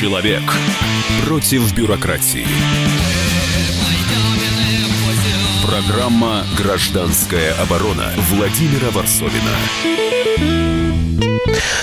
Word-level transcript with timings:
Человек 0.00 0.40
против 1.26 1.76
бюрократии. 1.76 2.46
Программа 5.62 6.42
«Гражданская 6.56 7.52
оборона» 7.60 8.06
Владимира 8.30 8.88
Варсовина. 8.92 9.58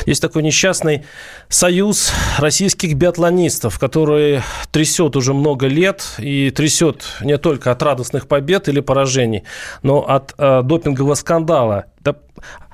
Есть 0.07 0.19
такой 0.19 0.41
несчастный 0.41 1.05
союз 1.47 2.11
российских 2.39 2.95
биатлонистов, 2.95 3.77
который 3.77 4.41
трясет 4.71 5.15
уже 5.15 5.35
много 5.35 5.67
лет 5.67 6.15
и 6.17 6.49
трясет 6.49 7.03
не 7.21 7.37
только 7.37 7.69
от 7.69 7.83
радостных 7.83 8.27
побед 8.27 8.67
или 8.67 8.79
поражений, 8.79 9.43
но 9.83 9.99
от 9.99 10.33
э, 10.39 10.63
допингового 10.63 11.13
скандала. 11.13 11.85
Да, 11.99 12.15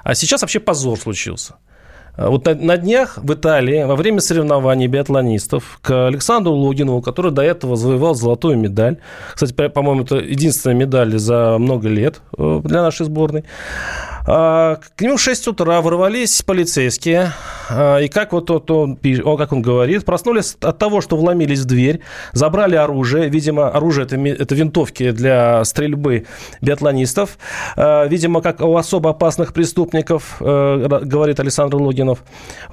а 0.04 0.16
сейчас 0.16 0.40
вообще 0.40 0.62
позор 0.62 0.98
случился. 0.98 1.56
Э, 2.16 2.28
вот 2.30 2.46
на, 2.46 2.56
на 2.56 2.78
днях 2.78 3.18
в 3.18 3.34
Италии 3.34 3.84
во 3.84 3.96
время 3.96 4.20
соревнований 4.20 4.88
биатлонистов 4.88 5.80
к 5.82 6.08
Александру 6.08 6.54
Логинову, 6.54 7.02
который 7.02 7.32
до 7.32 7.42
этого 7.42 7.76
завоевал 7.76 8.16
золотую 8.16 8.58
медаль, 8.58 8.98
кстати, 9.34 9.54
по-моему, 9.54 10.04
это 10.04 10.18
единственная 10.18 10.76
медаль 10.76 11.18
за 11.18 11.58
много 11.60 11.90
лет 11.90 12.22
э, 12.38 12.62
для 12.64 12.82
нашей 12.82 13.06
сборной, 13.06 13.44
к 14.26 15.02
нему 15.02 15.18
в 15.18 15.22
6 15.22 15.50
утра 15.50 15.82
ворвались 15.82 16.42
полицейские, 16.44 17.34
а, 17.70 18.00
и 18.00 18.08
как 18.08 18.32
вот 18.32 18.50
он, 18.50 18.98
он, 19.24 19.38
как 19.38 19.52
он 19.52 19.62
говорит, 19.62 20.06
проснулись 20.06 20.56
от 20.62 20.78
того, 20.78 21.02
что 21.02 21.18
вломились 21.18 21.60
в 21.60 21.66
дверь, 21.66 22.00
забрали 22.32 22.76
оружие, 22.76 23.30
видимо, 23.30 23.70
оружие 23.70 24.06
это, 24.06 24.16
это 24.16 24.56
винтовки 24.56 25.12
для 25.12 25.64
стрельбы 25.66 26.26
биатлонистов, 26.62 27.38
а, 27.76 28.06
видимо, 28.06 28.42
как 28.42 28.62
у 28.62 28.78
особо 28.78 29.10
опасных 29.10 29.54
преступников, 29.54 30.38
э, 30.40 30.88
говорит 31.04 31.40
Александр 31.40 31.78
Логинов, 31.78 32.24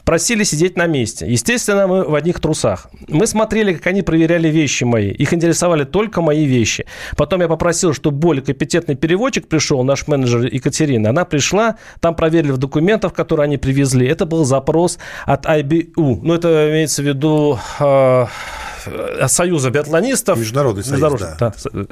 просили 0.05 0.45
сидеть 0.45 0.77
на 0.77 0.87
месте. 0.87 1.27
Естественно, 1.29 1.87
мы 1.87 2.05
в 2.05 2.15
одних 2.15 2.41
трусах. 2.41 2.89
Мы 3.09 3.27
смотрели, 3.27 3.75
как 3.75 3.89
они 3.89 4.03
проверяли 4.03 4.49
вещи 4.49 4.85
мои. 4.85 5.11
Их 5.11 5.35
интересовали 5.35 5.85
только 5.85 6.21
мои 6.21 6.45
вещи. 6.45 6.87
Потом 7.17 7.41
я 7.41 7.49
попросил, 7.49 7.93
чтобы 7.93 8.19
более 8.19 8.45
компетентный 8.45 8.95
переводчик 8.95 9.49
пришел, 9.49 9.83
наш 9.83 10.07
менеджер 10.07 10.45
Екатерина. 10.45 11.11
Она 11.11 11.25
пришла 11.25 11.40
пришла, 11.41 11.77
там 12.01 12.15
проверили 12.15 12.53
в 12.53 12.59
документах, 12.59 13.15
которые 13.15 13.45
они 13.45 13.57
привезли. 13.57 14.07
Это 14.07 14.27
был 14.27 14.45
запрос 14.45 14.99
от 15.25 15.47
IBU. 15.47 16.21
Ну, 16.23 16.35
это 16.35 16.69
имеется 16.71 17.03
в 17.03 17.07
виду 17.07 17.59
э, 17.81 18.27
Союза 19.27 19.71
биатлонистов. 19.71 20.39
Международный 20.39 20.85
союз, 20.85 21.01
Международный, 21.01 21.37
да. 21.39 21.53
да. 21.73 21.87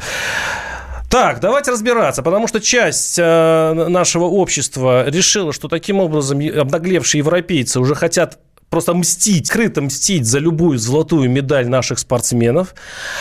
Так, 1.11 1.41
давайте 1.41 1.71
разбираться, 1.71 2.23
потому 2.23 2.49
что 2.49 2.61
часть 2.61 3.19
э, 3.19 3.87
нашего 3.89 4.25
общества 4.25 5.09
решила, 5.09 5.55
что 5.55 5.69
таким 5.69 6.01
образом 6.01 6.39
обнаглевшие 6.39 7.21
европейцы 7.21 7.81
уже 7.81 7.95
хотят 7.95 8.39
просто 8.71 8.95
мстить, 8.95 9.47
скрыто 9.47 9.83
мстить 9.83 10.27
за 10.27 10.39
любую 10.39 10.79
золотую 10.79 11.31
медаль 11.31 11.69
наших 11.69 11.99
спортсменов. 11.99 12.75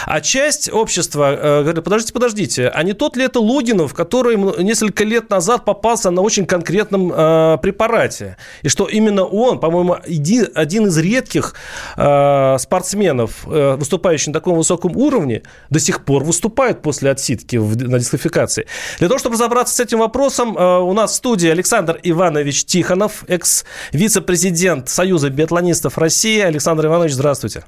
А 0.05 0.21
часть 0.21 0.71
общества 0.71 1.33
э, 1.33 1.61
говорит, 1.63 1.83
подождите, 1.83 2.13
подождите, 2.13 2.67
а 2.67 2.83
не 2.83 2.93
тот 2.93 3.15
ли 3.15 3.23
это 3.23 3.39
Логинов, 3.39 3.93
который 3.93 4.37
несколько 4.63 5.03
лет 5.03 5.29
назад 5.29 5.65
попался 5.65 6.11
на 6.11 6.21
очень 6.21 6.45
конкретном 6.45 7.11
э, 7.13 7.57
препарате? 7.61 8.37
И 8.61 8.69
что 8.69 8.85
именно 8.85 9.23
он, 9.23 9.59
по-моему, 9.59 9.97
один, 10.03 10.87
из 10.87 10.97
редких 10.97 11.55
э, 11.95 12.57
спортсменов, 12.59 13.45
э, 13.47 13.75
выступающих 13.77 14.27
на 14.27 14.33
таком 14.33 14.57
высоком 14.57 14.95
уровне, 14.97 15.43
до 15.69 15.79
сих 15.79 16.03
пор 16.03 16.23
выступает 16.23 16.81
после 16.81 17.11
отсидки 17.11 17.55
в, 17.55 17.75
на 17.77 17.99
дисквалификации. 17.99 18.67
Для 18.99 19.07
того, 19.07 19.19
чтобы 19.19 19.35
разобраться 19.35 19.75
с 19.75 19.79
этим 19.79 19.99
вопросом, 19.99 20.57
э, 20.57 20.79
у 20.79 20.93
нас 20.93 21.11
в 21.11 21.15
студии 21.15 21.49
Александр 21.49 21.99
Иванович 22.03 22.65
Тихонов, 22.65 23.23
экс-вице-президент 23.27 24.89
Союза 24.89 25.29
биатлонистов 25.37 25.97
России. 25.97 26.41
Александр 26.41 26.87
Иванович, 26.87 27.13
здравствуйте. 27.13 27.63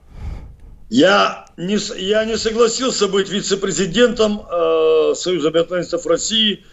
Я 0.89 1.45
не, 1.55 1.77
я 2.01 2.25
не 2.25 2.37
согласился 2.37 3.07
быть 3.07 3.29
вице-президентом 3.29 4.41
э, 4.41 5.13
Союза 5.15 5.51
биатлонистов 5.51 6.05
России 6.07 6.65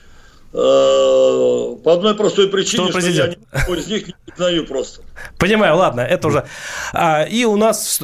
по 0.56 1.92
одной 1.92 2.14
простой 2.14 2.48
причине, 2.48 2.88
что, 2.88 3.00
что 3.00 3.10
я 3.10 3.28
никого 3.28 3.74
из 3.74 3.86
них 3.88 4.06
не 4.06 4.14
знаю 4.36 4.66
просто. 4.66 5.02
Понимаю, 5.38 5.76
ладно, 5.76 6.00
это 6.00 6.28
уже. 6.28 6.44
А, 6.94 7.24
и, 7.24 7.44
у 7.44 7.56
нас, 7.56 8.00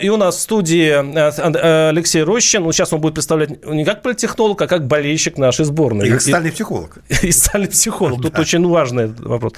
и 0.00 0.08
у 0.08 0.16
нас 0.16 0.36
в 0.36 0.40
студии 0.40 0.88
э, 0.88 1.32
э, 1.38 1.88
Алексей 1.90 2.22
Рощин. 2.24 2.64
Ну, 2.64 2.72
сейчас 2.72 2.92
он 2.92 3.00
будет 3.00 3.14
представлять 3.14 3.64
не 3.64 3.84
как 3.84 4.02
политтехнолог, 4.02 4.60
а 4.62 4.66
как 4.66 4.86
болельщик 4.88 5.38
нашей 5.38 5.64
сборной. 5.64 6.08
И 6.08 6.10
как 6.10 6.20
социальный 6.22 6.50
психолог. 6.50 6.98
И 7.22 7.30
социальный 7.30 7.68
психолог. 7.68 8.20
Тут 8.20 8.36
очень 8.38 8.66
важный 8.66 9.06
вопрос. 9.18 9.52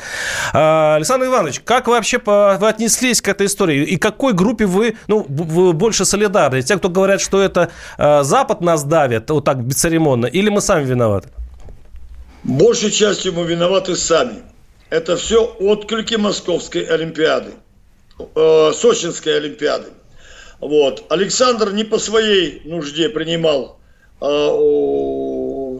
А, 0.52 0.96
Александр 0.96 1.26
Иванович, 1.26 1.62
как 1.64 1.86
вы 1.86 1.94
вообще 1.94 2.20
вы 2.24 2.68
отнеслись 2.68 3.22
к 3.22 3.28
этой 3.28 3.46
истории? 3.46 3.84
И 3.84 3.96
какой 3.96 4.34
группе 4.34 4.66
вы, 4.66 4.96
ну, 5.06 5.24
вы 5.28 5.72
больше 5.72 6.04
солидарны? 6.04 6.60
Те, 6.60 6.76
кто 6.76 6.90
говорят, 6.90 7.22
что 7.22 7.40
это 7.40 7.70
э, 7.96 8.22
Запад 8.22 8.60
нас 8.60 8.84
давит, 8.84 9.30
вот 9.30 9.44
так 9.44 9.62
бесцеремонно, 9.62 10.26
или 10.26 10.50
мы 10.50 10.60
сами 10.60 10.84
виноваты? 10.84 11.30
Большей 12.48 12.90
частью 12.90 13.34
мы 13.34 13.44
виноваты 13.44 13.94
сами. 13.94 14.42
Это 14.88 15.18
все 15.18 15.44
отклики 15.44 16.14
Московской 16.14 16.80
Олимпиады, 16.80 17.50
э, 18.18 18.72
Сочинской 18.74 19.36
Олимпиады. 19.36 19.88
Вот. 20.58 21.04
Александр 21.10 21.72
не 21.72 21.84
по 21.84 21.98
своей 21.98 22.62
нужде 22.64 23.10
принимал, 23.10 23.78
э, 24.22 24.24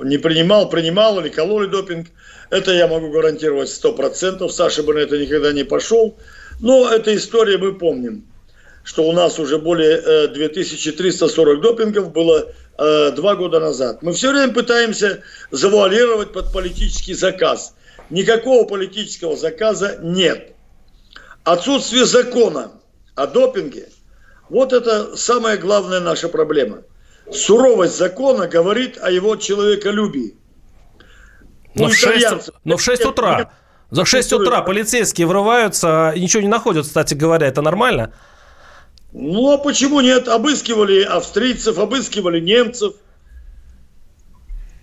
не 0.05 0.19
принимал, 0.19 0.69
принимал 0.69 1.19
или 1.21 1.31
кололи 1.31 1.69
допинг. 1.69 2.09
Это 2.51 2.73
я 2.73 2.87
могу 2.87 3.09
гарантировать 3.13 3.71
сто 3.71 3.95
процентов. 3.95 4.53
Саша 4.53 4.83
бы 4.83 4.93
на 4.93 4.99
это 4.99 5.17
никогда 5.17 5.55
не 5.55 5.65
пошел. 5.65 6.19
Но 6.61 6.87
эта 6.93 7.17
история 7.17 7.57
мы 7.57 7.79
помним, 7.79 8.27
что 8.85 9.05
у 9.05 9.13
нас 9.13 9.39
уже 9.39 9.57
более 9.57 10.03
э, 10.05 10.29
2340 10.29 11.63
допингов 11.63 12.13
было 12.13 12.53
э, 12.79 13.11
два 13.13 13.37
года 13.37 13.61
назад. 13.61 14.03
Мы 14.03 14.13
все 14.13 14.31
время 14.31 14.53
пытаемся 14.53 15.23
завуалировать 15.51 16.33
под 16.33 16.53
политический 16.53 17.15
заказ– 17.15 17.75
Никакого 18.11 18.67
политического 18.67 19.37
заказа 19.37 19.99
нет. 20.03 20.55
Отсутствие 21.45 22.07
закона 22.07 22.73
о 23.15 23.27
допинге– 23.27 23.89
вот 24.49 24.73
это 24.73 25.17
самая 25.17 25.59
главная 25.59 26.01
наша 26.01 26.29
проблема. 26.29 26.79
Суровость 27.31 27.99
закона 27.99 28.49
говорит 28.49 28.99
о 29.03 29.11
его 29.11 29.37
человеколюбии. 29.37 30.37
Но, 31.75 31.89
в 31.89 31.95
6, 31.95 32.51
но 32.65 32.77
в 32.79 32.83
6 32.83 33.05
утра. 33.05 33.53
За 33.91 34.05
6 34.05 34.33
утра 34.33 34.63
полицейские 34.63 35.27
врываются 35.27 36.13
и 36.15 36.21
ничего 36.21 36.43
не 36.43 36.49
находят, 36.49 36.87
кстати 36.87 37.15
говоря. 37.15 37.47
Это 37.47 37.61
нормально? 37.61 38.15
Ну, 39.13 39.53
а 39.53 39.59
почему 39.59 40.01
нет? 40.01 40.29
Обыскивали 40.29 41.03
австрийцев, 41.03 41.79
обыскивали 41.79 42.41
немцев. 42.41 42.95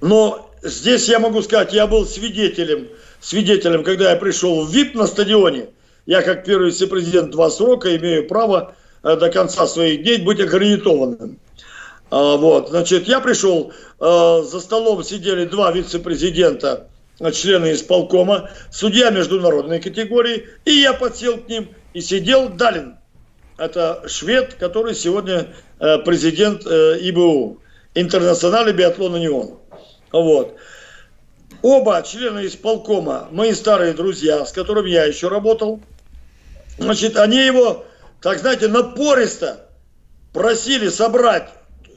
Но 0.01 0.49
здесь 0.63 1.07
я 1.07 1.19
могу 1.19 1.41
сказать, 1.41 1.73
я 1.73 1.87
был 1.87 2.05
свидетелем– 2.05 2.87
свидетелем, 3.25 3.83
когда 3.83 4.11
я 4.11 4.15
пришел 4.17 4.63
в 4.63 4.71
ВИП 4.71 4.95
на 4.95 5.07
стадионе. 5.07 5.69
Я 6.05 6.21
как 6.21 6.45
первый 6.45 6.67
вице-президент 6.67 7.31
два 7.31 7.49
срока 7.49 7.95
имею 7.97 8.27
право 8.27 8.75
э, 9.01 9.15
до 9.15 9.31
конца 9.31 9.65
своих 9.65 10.03
дней 10.03 10.19
быть 10.19 10.39
аккредитованным. 10.39 11.39
А, 12.11 12.37
вот, 12.37 12.69
значит, 12.69 13.07
я 13.07 13.19
пришел, 13.19 13.73
э, 13.99 14.43
за 14.43 14.59
столом 14.59 15.03
сидели 15.03 15.45
два 15.45 15.71
вице-президента, 15.71 16.87
э, 17.19 17.31
члены 17.31 17.73
исполкома, 17.73 18.51
судья 18.71 19.09
международной 19.09 19.79
категории, 19.79 20.47
и 20.65 20.71
я 20.71 20.93
подсел 20.93 21.37
к 21.37 21.49
ним, 21.49 21.69
и 21.95 22.01
сидел 22.01 22.49
Далин. 22.49 22.97
Это 23.57 24.03
швед, 24.07 24.55
который 24.55 24.95
сегодня 24.95 25.47
президент 25.79 26.65
ИБУ, 26.65 27.61
Интернациональный 27.93 28.73
биатлон 28.73 29.13
унион. 29.13 29.59
Вот. 30.11 30.57
Оба 31.61 32.03
члена 32.03 32.45
исполкома, 32.45 33.27
мои 33.31 33.53
старые 33.53 33.93
друзья, 33.93 34.45
с 34.45 34.51
которыми 34.51 34.89
я 34.89 35.05
еще 35.05 35.29
работал, 35.29 35.81
значит, 36.77 37.17
они 37.17 37.37
его, 37.37 37.85
так 38.21 38.39
знаете, 38.39 38.67
напористо 38.67 39.67
просили 40.33 40.89
собрать 40.89 41.49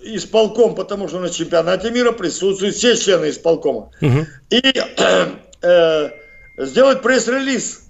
исполком, 0.03 0.75
потому 0.75 1.09
что 1.09 1.19
на 1.19 1.29
чемпионате 1.29 1.91
мира 1.91 2.13
присутствуют 2.13 2.77
все 2.77 2.97
члены 2.97 3.31
исполкома. 3.31 3.91
Угу. 4.01 4.27
И 4.51 4.63
э, 4.63 5.27
э, 5.63 6.11
сделать 6.57 7.03
пресс-релиз 7.03 7.83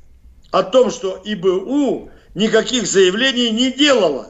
о 0.50 0.62
том, 0.62 0.90
что 0.90 1.20
ИБУ 1.22 2.10
никаких 2.38 2.87
заявлений 2.87 3.50
не 3.50 3.70
делала. 3.70 4.29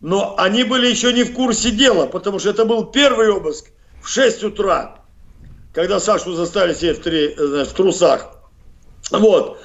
Но 0.00 0.34
они 0.38 0.62
были 0.62 0.86
еще 0.86 1.12
не 1.12 1.24
в 1.24 1.32
курсе 1.34 1.70
дела, 1.70 2.06
потому 2.06 2.38
что 2.38 2.50
это 2.50 2.64
был 2.64 2.86
первый 2.86 3.30
обыск 3.30 3.66
в 4.00 4.08
6 4.08 4.44
утра 4.44 4.96
когда 5.76 6.00
Сашу 6.00 6.32
заставили 6.32 6.72
сидеть 6.72 7.00
в, 7.00 7.02
три, 7.02 7.34
значит, 7.36 7.74
в 7.74 7.76
трусах. 7.76 8.30
Вот. 9.10 9.58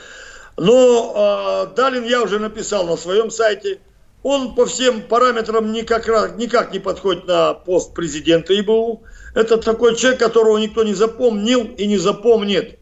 Но 0.57 1.67
э, 1.71 1.73
Далин 1.73 2.03
я 2.03 2.21
уже 2.21 2.37
написал 2.37 2.85
на 2.85 2.97
своем 2.97 3.31
сайте. 3.31 3.79
Он 4.21 4.53
по 4.53 4.65
всем 4.65 5.03
параметрам 5.03 5.71
никак, 5.71 6.05
никак 6.35 6.73
не 6.73 6.79
подходит 6.79 7.27
на 7.27 7.53
пост 7.53 7.93
президента 7.93 8.59
ИБУ. 8.59 9.03
Это 9.35 9.55
такой 9.55 9.95
человек, 9.95 10.19
которого 10.19 10.57
никто 10.57 10.83
не 10.83 10.93
запомнил 10.93 11.63
и 11.63 11.87
не 11.87 11.97
запомнит. 11.97 12.77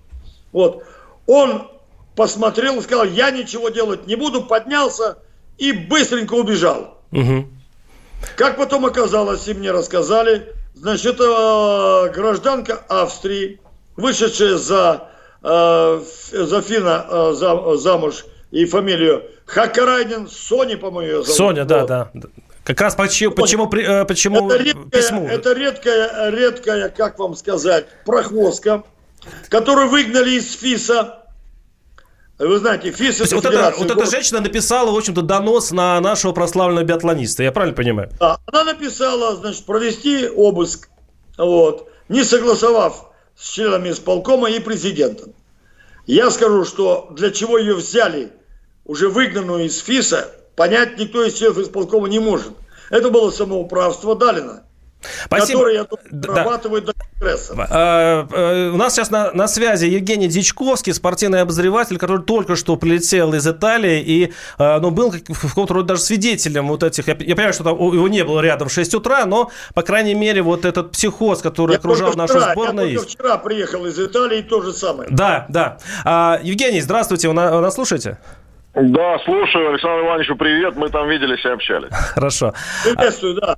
Вот. 0.52 0.84
Он 1.28 1.70
посмотрел 2.20 2.82
сказал, 2.82 3.06
я 3.06 3.32
ничего 3.32 3.70
делать 3.70 4.06
не 4.06 4.18
буду, 4.18 4.44
поднялся 4.44 5.20
и 5.58 5.72
быстренько 5.72 6.34
убежал. 6.34 6.98
Угу. 7.14 7.48
Как 8.36 8.58
потом 8.58 8.86
оказалось, 8.86 9.48
и 9.48 9.54
мне 9.54 9.72
рассказали, 9.72 10.54
значит, 10.74 11.16
это 11.16 12.12
гражданка 12.14 12.84
Австрии, 12.90 13.62
вышедшая 13.96 14.58
за, 14.58 15.08
э, 15.42 16.02
за 16.34 16.62
Фина 16.62 17.06
э, 17.10 17.34
за, 17.38 17.78
замуж 17.78 18.26
и 18.52 18.66
фамилию 18.66 19.24
Хакарайнин, 19.46 20.28
Соня, 20.28 20.78
по-моему, 20.78 21.10
ее 21.10 21.24
зовут. 21.24 21.38
Соня, 21.38 21.64
да, 21.64 21.86
да. 21.86 22.12
Как 22.66 22.82
раз 22.82 22.96
почему, 22.96 23.32
почему, 23.32 23.70
почему 23.70 24.50
это 24.50 24.62
редкая, 24.62 24.84
письмо? 24.92 25.26
Это 25.26 25.54
редкая, 25.54 26.32
редкая, 26.32 26.90
как 26.90 27.18
вам 27.18 27.38
сказать, 27.38 27.86
прохвостка, 28.04 28.84
которую 29.48 29.88
выгнали 29.88 30.32
из 30.32 30.54
ФИСа 30.58 31.19
вы 32.48 32.58
знаете, 32.58 32.92
ФИС 32.92 33.20
это 33.20 33.36
вот, 33.36 33.46
это, 33.46 33.74
вот 33.78 33.92
эта 33.92 34.06
женщина 34.06 34.40
написала, 34.40 34.92
в 34.92 34.98
общем-то, 34.98 35.22
донос 35.22 35.72
на 35.72 36.00
нашего 36.00 36.32
прославленного 36.32 36.86
биатлониста, 36.86 37.44
я 37.44 37.52
правильно 37.52 37.76
понимаю? 37.76 38.10
Да, 38.20 38.40
она 38.46 38.64
написала, 38.64 39.36
значит, 39.36 39.66
провести 39.66 40.28
обыск, 40.30 40.90
вот, 41.38 41.90
не 42.08 42.24
согласовав 42.24 43.12
с 43.36 43.50
членами 43.50 43.90
исполкома 43.92 44.50
и 44.50 44.60
президентом. 44.60 45.34
Я 46.06 46.32
скажу, 46.32 46.64
что 46.64 47.10
для 47.12 47.32
чего 47.32 47.58
ее 47.58 47.76
взяли, 47.76 48.32
уже 48.86 49.10
выгнанную 49.10 49.66
из 49.66 49.78
ФИСа, 49.80 50.32
понять 50.56 50.98
никто 50.98 51.24
из 51.24 51.36
членов 51.36 51.60
исполкома 51.60 52.08
не 52.08 52.20
может. 52.20 52.54
Это 52.90 53.10
было 53.12 53.32
самоуправство 53.32 54.16
Далина. 54.16 54.64
Спасибо. 55.26 55.60
Которые, 55.60 55.76
я 55.78 56.58
думаю, 56.58 56.82
до 56.82 56.94
Конгресса. 56.94 57.54
А, 57.70 58.28
а, 58.32 58.72
у 58.74 58.78
нас 58.78 58.94
сейчас 58.94 59.12
на, 59.12 59.32
на 59.32 59.48
связи 59.48 59.86
Евгений 59.86 60.28
Дичковский, 60.28 60.94
спортивный 60.94 61.42
обозреватель, 61.42 61.98
который 61.98 62.24
только 62.24 62.56
что 62.56 62.76
прилетел 62.76 63.34
из 63.34 63.48
Италии 63.48 64.02
и 64.02 64.34
а, 64.58 64.80
ну, 64.80 64.92
был 64.92 65.12
в 65.12 65.48
каком-то 65.48 65.74
роде 65.74 65.88
даже 65.88 66.02
свидетелем 66.02 66.68
вот 66.68 66.84
этих... 66.84 67.08
Я, 67.08 67.14
я 67.14 67.36
понимаю, 67.36 67.54
что 67.54 67.64
там 67.64 67.78
его 67.78 68.08
не 68.08 68.24
было 68.24 68.42
рядом 68.42 68.68
в 68.68 68.74
6 68.74 68.94
утра, 68.96 69.26
но, 69.26 69.52
по 69.74 69.82
крайней 69.84 70.16
мере, 70.16 70.42
вот 70.42 70.66
этот 70.66 70.92
психоз, 70.92 71.42
который 71.42 71.74
я 71.74 71.78
окружал 71.78 72.14
нашу 72.14 72.36
вчера, 72.36 72.52
сборную, 72.52 72.88
я 72.88 72.94
есть. 72.94 73.10
вчера 73.10 73.38
приехал 73.38 73.86
из 73.86 74.00
Италии, 74.00 74.42
то 74.42 74.62
же 74.62 74.74
самое. 74.74 75.10
Да, 75.10 75.46
да. 75.50 75.78
А, 76.04 76.40
Евгений, 76.44 76.82
здравствуйте, 76.82 77.30
вы 77.30 77.34
нас 77.34 77.74
слушаете? 77.74 78.18
Да, 78.82 79.20
слушаю. 79.26 79.72
Александр 79.72 80.06
Ивановичу 80.06 80.36
привет. 80.38 80.76
Мы 80.78 80.90
там 80.90 81.10
виделись 81.10 81.44
и 81.44 81.50
общались. 81.50 81.90
Хорошо. 81.92 82.54
Приветствую, 82.86 83.36
да. 83.36 83.58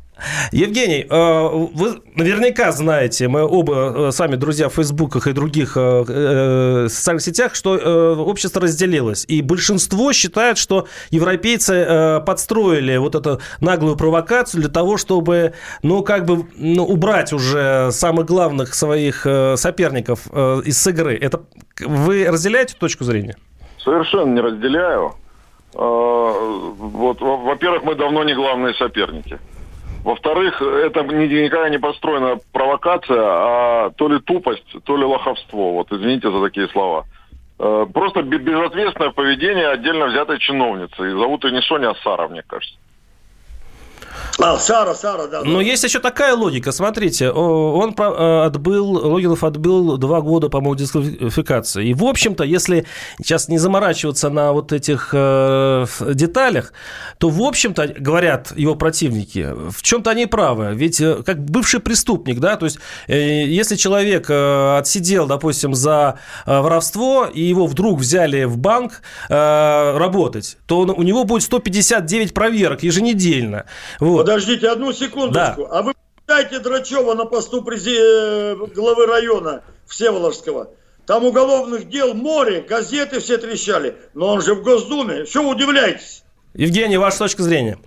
Евгений, 0.51 1.05
э, 1.07 1.49
вы 1.73 2.01
наверняка 2.15 2.71
знаете, 2.71 3.27
мы 3.27 3.43
оба 3.43 4.07
э, 4.07 4.11
сами 4.11 4.35
друзья 4.35 4.69
в 4.69 4.73
Фейсбуках 4.73 5.27
и 5.27 5.33
других 5.33 5.73
э, 5.75 6.87
социальных 6.89 7.21
сетях, 7.21 7.53
что 7.53 8.15
общество 8.17 8.61
разделилось. 8.61 9.25
И 9.27 9.43
большинство 9.43 10.11
считает, 10.11 10.57
что 10.57 10.87
европейцы 11.11 12.21
подстроили 12.25 12.97
вот 12.97 13.13
эту 13.13 13.41
наглую 13.59 13.97
провокацию 13.97 14.61
для 14.61 14.71
того, 14.71 14.97
чтобы, 14.97 15.53
ну, 15.83 16.03
как 16.03 16.25
бы, 16.25 16.45
ну, 16.55 16.83
убрать 16.83 17.31
уже 17.31 17.89
самых 17.91 18.25
главных 18.25 18.73
своих 18.73 19.27
соперников 19.55 20.27
из 20.65 20.87
игры. 20.87 21.15
Это 21.15 21.41
вы 21.79 22.25
разделяете 22.27 22.75
точку 22.75 23.03
зрения? 23.03 23.35
Совершенно 23.83 24.33
не 24.33 24.41
разделяю. 24.41 25.13
А, 25.75 26.31
вот, 26.77 27.21
во-первых, 27.21 27.83
мы 27.83 27.95
давно 27.95 28.23
не 28.23 28.33
главные 28.33 28.73
соперники. 28.73 29.39
Во-вторых, 30.03 30.61
это 30.61 31.03
никакая 31.03 31.69
не 31.69 31.77
построена 31.77 32.39
провокация, 32.51 33.21
а 33.21 33.91
то 33.91 34.07
ли 34.07 34.19
тупость, 34.19 34.65
то 34.83 34.97
ли 34.97 35.05
лоховство. 35.05 35.73
Вот 35.73 35.91
извините 35.91 36.31
за 36.31 36.41
такие 36.41 36.67
слова. 36.69 37.05
А, 37.59 37.85
просто 37.85 38.23
безответственное 38.23 39.11
поведение 39.11 39.67
отдельно 39.67 40.07
взятой 40.07 40.39
чиновницы. 40.39 41.07
И 41.07 41.11
зовут 41.11 41.43
ее 41.43 41.51
не 41.51 41.61
Соня, 41.61 41.91
а 41.91 41.95
Сара, 42.03 42.27
мне 42.27 42.43
кажется. 42.45 42.77
А, 44.39 44.57
Сара, 44.57 44.95
Сара, 44.95 45.27
да. 45.27 45.41
Но 45.43 45.57
да. 45.57 45.61
есть 45.61 45.83
еще 45.83 45.99
такая 45.99 46.35
логика. 46.35 46.71
Смотрите, 46.71 47.31
он 47.31 47.93
э, 47.97 48.43
отбыл, 48.45 48.91
Логинов 48.91 49.43
отбыл 49.43 49.97
два 49.97 50.21
года, 50.21 50.49
по-моему, 50.49 50.75
дисквалификации. 50.75 51.89
И, 51.89 51.93
в 51.93 52.03
общем-то, 52.03 52.43
если 52.43 52.85
сейчас 53.17 53.47
не 53.49 53.57
заморачиваться 53.57 54.29
на 54.29 54.53
вот 54.53 54.71
этих 54.71 55.09
э, 55.13 55.85
деталях, 56.13 56.73
то, 57.17 57.29
в 57.29 57.41
общем-то, 57.41 57.95
говорят 57.99 58.53
его 58.55 58.75
противники, 58.75 59.49
в 59.69 59.81
чем-то 59.81 60.11
они 60.11 60.25
правы. 60.25 60.71
Ведь 60.73 61.01
э, 61.01 61.21
как 61.25 61.43
бывший 61.43 61.79
преступник, 61.79 62.39
да, 62.39 62.55
то 62.55 62.65
есть 62.65 62.79
э, 63.07 63.45
если 63.45 63.75
человек 63.75 64.29
э, 64.29 64.77
отсидел, 64.77 65.27
допустим, 65.27 65.73
за 65.73 66.19
э, 66.45 66.59
воровство, 66.59 67.25
и 67.25 67.41
его 67.41 67.67
вдруг 67.67 67.99
взяли 67.99 68.45
в 68.45 68.57
банк 68.57 69.01
э, 69.29 69.97
работать, 69.97 70.57
то 70.65 70.79
он, 70.79 70.89
у 70.89 71.03
него 71.03 71.23
будет 71.23 71.43
159 71.43 72.33
проверок 72.33 72.83
еженедельно. 72.83 73.65
Вот. 73.99 74.20
Подождите 74.21 74.69
одну 74.69 74.93
секундочку. 74.93 75.63
Да. 75.63 75.79
А 75.79 75.81
вы 75.81 75.93
знаете 76.27 76.59
Драчева 76.59 77.15
на 77.15 77.25
посту 77.25 77.63
прези... 77.63 77.97
Э, 77.97 78.55
главы 78.75 79.07
района 79.07 79.63
Всеволожского? 79.87 80.69
Там 81.07 81.25
уголовных 81.25 81.89
дел 81.89 82.13
море, 82.13 82.61
газеты 82.61 83.19
все 83.19 83.39
трещали. 83.39 83.95
Но 84.13 84.27
он 84.27 84.41
же 84.41 84.53
в 84.53 84.61
Госдуме. 84.61 85.25
Что 85.25 85.41
вы 85.41 85.55
удивляетесь? 85.55 86.23
Евгений, 86.53 86.97
ваша 86.97 87.17
точка 87.17 87.41
зрения? 87.41 87.79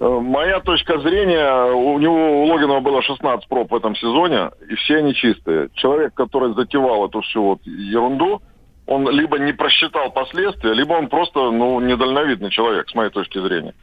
Э, 0.00 0.08
моя 0.08 0.60
точка 0.60 0.98
зрения, 1.00 1.72
у 1.74 1.98
него 1.98 2.42
у 2.42 2.46
Логинова 2.46 2.80
было 2.80 3.02
16 3.02 3.46
проб 3.46 3.70
в 3.70 3.76
этом 3.76 3.94
сезоне, 3.96 4.50
и 4.70 4.74
все 4.76 4.96
они 4.96 5.14
чистые. 5.14 5.68
Человек, 5.74 6.14
который 6.14 6.54
затевал 6.54 7.06
эту 7.06 7.20
всю 7.20 7.42
вот 7.42 7.58
ерунду, 7.66 8.40
он 8.86 9.10
либо 9.10 9.38
не 9.38 9.52
просчитал 9.52 10.10
последствия, 10.10 10.72
либо 10.72 10.94
он 10.94 11.08
просто 11.08 11.50
ну, 11.50 11.80
недальновидный 11.80 12.50
человек, 12.50 12.88
с 12.88 12.94
моей 12.94 13.10
точки 13.10 13.38
зрения. 13.38 13.74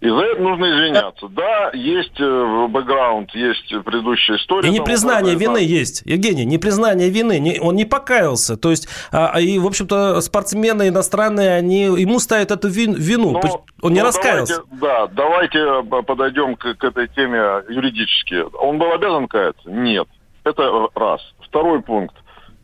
И 0.00 0.08
за 0.08 0.20
это 0.20 0.40
нужно 0.40 0.64
извиняться. 0.66 1.28
Да, 1.28 1.70
есть 1.74 2.20
э, 2.20 2.66
бэкграунд, 2.68 3.34
есть 3.34 3.68
предыдущая 3.84 4.36
история. 4.36 4.68
И 4.68 4.72
непризнание 4.72 5.34
вины 5.34 5.58
есть. 5.58 6.02
Евгений, 6.04 6.44
непризнание 6.44 7.10
вины. 7.10 7.40
Не, 7.40 7.58
он 7.58 7.74
не 7.74 7.84
покаялся. 7.84 8.56
То 8.56 8.70
есть, 8.70 8.88
а, 9.10 9.30
а 9.34 9.40
и, 9.40 9.58
в 9.58 9.66
общем-то, 9.66 10.20
спортсмены 10.20 10.88
иностранные, 10.88 11.54
они 11.54 11.82
ему 11.82 12.20
ставят 12.20 12.52
эту 12.52 12.68
вину. 12.68 13.32
Но, 13.32 13.40
ну, 13.42 13.64
он 13.82 13.92
не 13.92 14.00
ну, 14.00 14.06
раскаялся. 14.06 14.62
Давайте, 14.70 14.80
да, 14.80 15.06
давайте 15.08 15.58
э, 15.58 16.02
подойдем 16.02 16.54
к, 16.54 16.74
к 16.74 16.84
этой 16.84 17.08
теме 17.08 17.64
юридически. 17.68 18.44
Он 18.56 18.78
был 18.78 18.92
обязан 18.92 19.26
каяться? 19.26 19.68
Нет. 19.68 20.06
Это 20.44 20.88
раз. 20.94 21.20
Второй 21.40 21.82
пункт. 21.82 22.14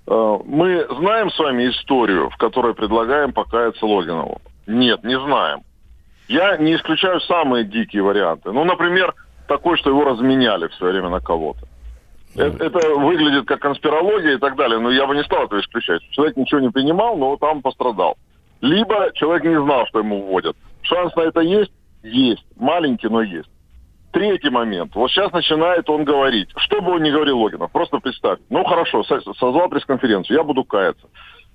Э, 0.06 0.38
мы 0.44 0.86
знаем 1.00 1.32
с 1.32 1.38
вами 1.40 1.68
историю, 1.68 2.30
в 2.30 2.36
которой 2.36 2.74
предлагаем 2.74 3.32
покаяться 3.32 3.84
Логинову? 3.84 4.40
Нет, 4.68 5.02
не 5.02 5.18
знаем. 5.18 5.62
Я 6.28 6.56
не 6.56 6.74
исключаю 6.74 7.20
самые 7.20 7.64
дикие 7.64 8.02
варианты. 8.02 8.50
Ну, 8.52 8.64
например, 8.64 9.14
такой, 9.46 9.76
что 9.76 9.90
его 9.90 10.04
разменяли 10.04 10.68
все 10.68 10.86
время 10.86 11.10
на 11.10 11.20
кого-то. 11.20 11.66
Это, 12.36 12.64
это 12.64 12.94
выглядит 12.96 13.46
как 13.46 13.60
конспирология 13.60 14.34
и 14.34 14.38
так 14.38 14.56
далее, 14.56 14.78
но 14.80 14.90
я 14.90 15.06
бы 15.06 15.14
не 15.14 15.22
стал 15.22 15.44
этого 15.44 15.60
исключать. 15.60 16.02
Человек 16.10 16.36
ничего 16.36 16.60
не 16.60 16.70
принимал, 16.70 17.16
но 17.16 17.36
там 17.36 17.62
пострадал. 17.62 18.16
Либо 18.60 19.12
человек 19.14 19.44
не 19.44 19.60
знал, 19.60 19.86
что 19.86 20.00
ему 20.00 20.22
вводят. 20.22 20.56
Шанс 20.82 21.14
на 21.14 21.20
это 21.20 21.40
есть? 21.40 21.70
Есть. 22.02 22.44
Маленький, 22.56 23.08
но 23.08 23.22
есть. 23.22 23.48
Третий 24.10 24.50
момент. 24.50 24.94
Вот 24.94 25.10
сейчас 25.10 25.32
начинает 25.32 25.88
он 25.90 26.04
говорить. 26.04 26.48
Что 26.56 26.80
бы 26.80 26.92
он 26.92 27.02
ни 27.02 27.10
говорил 27.10 27.38
Логинов, 27.38 27.70
просто 27.70 27.98
представь. 27.98 28.38
Ну 28.48 28.64
хорошо, 28.64 29.02
созвал 29.04 29.68
пресс-конференцию, 29.68 30.36
я 30.36 30.44
буду 30.44 30.64
каяться. 30.64 31.06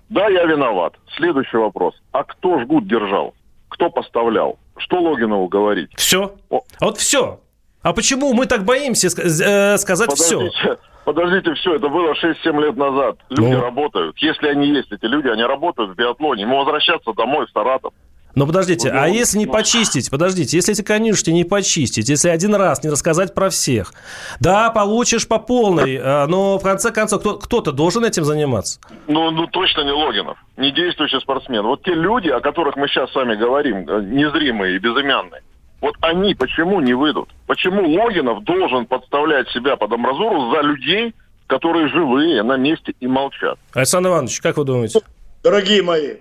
Да, 0.10 0.28
я 0.28 0.46
виноват. 0.46 0.94
Следующий 1.18 1.58
вопрос. 1.58 1.94
А 2.12 2.24
кто 2.24 2.60
жгут 2.60 2.88
держал? 2.88 3.34
Кто 3.70 3.90
поставлял. 3.90 4.60
Что 4.78 5.00
Логинову 5.00 5.48
говорить? 5.48 5.90
Все. 5.96 6.36
О. 6.50 6.62
Вот 6.80 6.98
все. 6.98 7.40
А 7.82 7.94
почему 7.94 8.34
мы 8.34 8.46
так 8.46 8.66
боимся 8.66 9.08
э, 9.08 9.78
сказать 9.78 10.10
подождите, 10.10 10.50
все? 10.52 10.78
Подождите, 11.06 11.54
все, 11.56 11.76
это 11.76 11.88
было 11.88 12.14
6-7 12.14 12.62
лет 12.62 12.76
назад. 12.76 13.18
Люди 13.30 13.54
ну. 13.54 13.62
работают. 13.62 14.18
Если 14.20 14.48
они 14.48 14.68
есть, 14.68 14.92
эти 14.92 15.06
люди, 15.06 15.28
они 15.28 15.44
работают 15.44 15.92
в 15.92 15.96
биатлоне. 15.96 16.44
Ему 16.44 16.58
возвращаться 16.58 17.14
домой 17.14 17.48
в 17.48 17.52
Саратов. 17.52 17.94
Но 18.36 18.46
подождите, 18.46 18.90
а 18.90 19.08
если 19.08 19.38
не 19.40 19.48
почистить, 19.48 20.10
подождите, 20.12 20.56
если 20.56 20.74
эти 20.74 20.82
конюшни 20.82 21.32
не 21.32 21.44
почистить, 21.44 22.10
если 22.10 22.30
один 22.30 22.54
раз 22.56 22.84
не 22.84 22.90
рассказать 22.90 23.34
про 23.34 23.50
всех, 23.50 23.94
да, 24.40 24.70
получишь 24.70 25.28
по 25.28 25.40
полной, 25.40 26.00
а, 26.02 26.28
но 26.28 26.60
в 26.60 26.64
конце 26.64 26.92
концов 26.92 27.24
кто-то 27.42 27.72
должен 27.72 28.06
этим 28.06 28.24
заниматься. 28.24 28.80
Ну, 29.08 29.32
ну 29.32 29.48
точно 29.48 29.82
не 29.82 29.92
Логинов, 29.92 30.38
не 30.58 30.72
действующий 30.72 31.20
спортсмен. 31.20 31.64
Вот 31.64 31.84
те 31.84 31.94
люди, 31.94 32.30
о 32.30 32.40
которых 32.40 32.76
мы 32.76 32.88
сейчас 32.88 33.12
с 33.12 33.16
вами 33.16 33.36
говорим, 33.36 33.90
э, 33.90 34.02
незримые 34.04 34.76
и 34.76 34.80
безымянные, 34.80 35.42
вот 35.82 35.96
они 36.02 36.36
почему 36.36 36.82
не 36.82 36.94
выйдут? 36.94 37.30
Почему 37.48 37.90
Логинов 37.90 38.44
должен 38.44 38.86
подставлять 38.86 39.50
себя 39.50 39.76
под 39.76 39.92
амбразуру 39.92 40.52
за 40.52 40.62
людей, 40.62 41.16
которые 41.48 41.88
живые, 41.88 42.44
на 42.44 42.58
месте 42.58 42.94
и 43.00 43.08
молчат? 43.08 43.58
Александр 43.74 44.10
Иванович, 44.10 44.42
как 44.42 44.58
вы 44.58 44.66
думаете? 44.66 45.00
Дорогие 45.42 45.82
мои, 45.82 46.18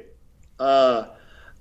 а 0.59 1.09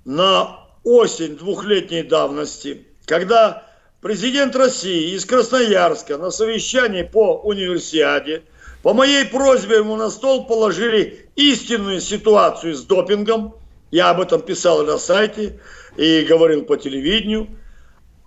на 0.04 0.60
осень 0.84 1.36
двухлетней 1.36 2.02
давности, 2.02 2.86
когда 3.06 3.66
президент 4.00 4.56
России 4.56 5.14
из 5.14 5.24
Красноярска 5.24 6.18
на 6.18 6.30
совещании 6.30 7.02
по 7.02 7.40
универсиаде 7.40 8.42
по 8.82 8.94
моей 8.94 9.24
просьбе 9.24 9.76
ему 9.78 9.96
на 9.96 10.08
стол 10.08 10.46
положили 10.46 11.28
истинную 11.36 12.00
ситуацию 12.00 12.74
с 12.74 12.84
допингом 12.84 13.54
Я 13.90 14.10
об 14.10 14.20
этом 14.20 14.40
писал 14.42 14.84
на 14.84 14.98
сайте 14.98 15.60
и 15.96 16.22
говорил 16.22 16.64
по 16.64 16.76
телевидению. 16.76 17.48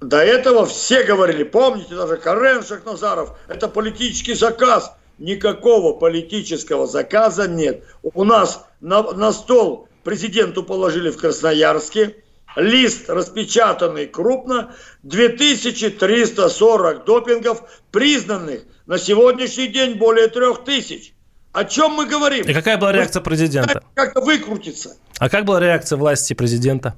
До 0.01 0.18
этого 0.18 0.66
все 0.66 1.04
говорили, 1.04 1.44
помните, 1.44 1.96
даже 1.96 2.18
Карен 2.18 2.63
Шахназаров, 2.63 3.38
это 3.48 3.68
политический 3.68 4.34
заказ. 4.34 4.94
Никакого 5.20 5.94
политического 5.94 6.88
заказа 6.88 7.48
нет. 7.48 7.84
У 8.01 8.24
нас 8.24 8.66
на, 8.80 9.04
на 9.04 9.32
стол 9.32 9.88
президенту 10.03 10.63
положили 10.63 11.10
в 11.10 11.17
Красноярске 11.17 12.15
лист, 12.55 13.10
распечатанный 13.10 14.08
крупно, 14.08 14.74
2340 15.03 17.05
допингов, 17.05 17.63
признанных 17.91 18.63
на 18.86 18.98
сегодняшний 18.98 19.67
день 19.67 19.98
более 19.98 20.27
3000. 20.27 21.13
О 21.53 21.65
чем 21.65 21.93
мы 21.93 22.05
говорим? 22.05 22.46
И 22.46 22.53
какая 22.53 22.77
была 22.77 22.91
реакция 22.91 23.22
президента? 23.22 23.84
Как-то 23.93 24.22
выкрутиться. 24.22 24.98
А 25.20 25.29
как 25.29 25.46
была 25.46 25.60
реакция 25.60 25.98
власти 25.98 26.34
президента? 26.34 26.98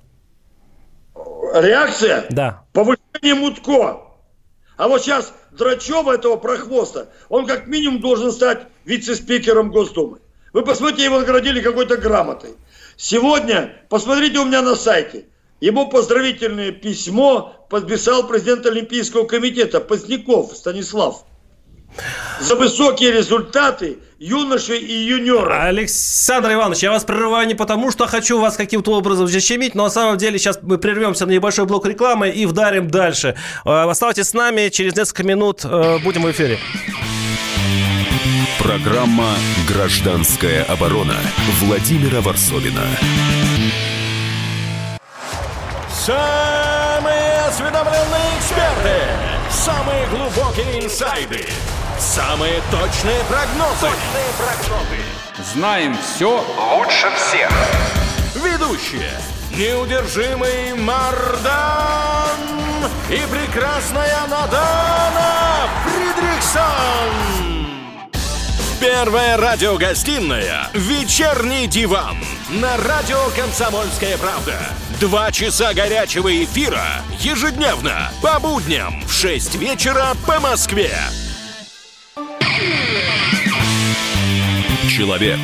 Реакция? 1.53 2.25
Да. 2.29 2.63
Повышение 2.72 3.36
Мутко. 3.36 4.01
А 4.77 4.88
вот 4.88 5.01
сейчас 5.01 5.33
Драчева, 5.51 6.13
этого 6.13 6.36
прохвоста, 6.36 7.10
он 7.29 7.45
как 7.45 7.67
минимум 7.67 8.01
должен 8.01 8.31
стать 8.31 8.67
вице-спикером 8.86 9.72
Госдумы. 9.72 10.19
Вы 10.51 10.63
посмотрите, 10.63 11.05
его 11.05 11.19
наградили 11.19 11.62
какой-то 11.62 11.98
грамотой. 11.98 12.55
Сегодня, 13.03 13.74
посмотрите 13.89 14.39
у 14.39 14.45
меня 14.45 14.62
на 14.62 14.77
сайте, 14.77 15.25
ему 15.60 15.89
поздравительное 15.89 16.72
письмо 16.72 17.67
подписал 17.69 18.25
президент 18.25 18.65
Олимпийского 18.65 19.25
комитета 19.25 19.81
Поздняков 19.81 20.55
Станислав 20.55 21.25
за 22.39 22.55
высокие 22.55 23.12
результаты 23.12 23.98
юношей 24.19 24.79
и 24.79 24.93
юниоров. 24.93 25.51
Александр 25.51 26.53
Иванович, 26.53 26.83
я 26.83 26.91
вас 26.91 27.03
прерываю 27.03 27.45
не 27.45 27.55
потому, 27.55 27.91
что 27.91 28.07
хочу 28.07 28.39
вас 28.39 28.55
каким-то 28.55 28.93
образом 28.93 29.27
защемить, 29.27 29.75
но 29.75 29.83
на 29.83 29.89
самом 29.89 30.17
деле 30.17 30.39
сейчас 30.39 30.60
мы 30.62 30.77
прервемся 30.77 31.25
на 31.25 31.31
небольшой 31.31 31.65
блок 31.65 31.86
рекламы 31.86 32.29
и 32.29 32.45
вдарим 32.45 32.89
дальше. 32.89 33.36
Э, 33.65 33.83
оставайтесь 33.89 34.29
с 34.29 34.33
нами, 34.33 34.69
через 34.69 34.95
несколько 34.95 35.24
минут 35.24 35.65
э, 35.65 35.98
будем 36.05 36.22
в 36.22 36.31
эфире. 36.31 36.57
Программа 38.63 39.36
«Гражданская 39.67 40.63
оборона» 40.63 41.17
Владимира 41.60 42.22
Варсовина. 42.22 42.88
Самые 45.91 47.41
осведомленные 47.48 48.38
эксперты, 48.39 49.51
самые 49.51 50.08
глубокие 50.08 50.86
инсайды– 50.86 51.46
Самые 52.00 52.62
точные 52.70 53.24
прогнозы. 53.29 53.88
Точные 53.88 54.32
прогнозы. 54.38 55.53
Знаем 55.53 55.98
все 55.98 56.43
лучше 56.75 57.08
всех. 57.15 57.50
Ведущие. 58.36 59.12
Неудержимый 59.55 60.74
Мардан 60.75 62.29
и 63.10 63.22
прекрасная 63.32 64.27
Надана 64.27 65.70
Фридрихсон. 65.86 67.62
Первая 68.84 69.38
радиогостинная 69.38 70.70
«Вечерний 70.74 71.68
диван» 71.68 72.18
на 72.50 72.75
радио 72.75 73.18
«Комсомольская 73.34 74.18
правда». 74.18 74.60
Два 75.00 75.32
часа 75.32 75.74
горячего 75.74 76.44
эфира 76.44 76.84
ежедневно 77.18 78.12
по 78.22 78.42
будням 78.42 79.02
в 79.08 79.13
6 79.13 79.56
вечера 79.56 80.08
по 80.28 80.42
Москве. 80.42 80.92
Человек 84.90 85.40